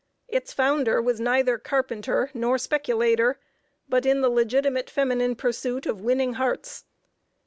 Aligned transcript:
Its 0.27 0.51
founder 0.51 0.99
was 0.99 1.19
neither 1.19 1.59
carpenter 1.59 2.31
nor 2.33 2.57
speculator, 2.57 3.37
but 3.87 4.03
in 4.03 4.21
the 4.21 4.29
legitimate 4.31 4.89
feminine 4.89 5.35
pursuit 5.35 5.85
of 5.85 6.01
winning 6.01 6.33
hearts. 6.33 6.85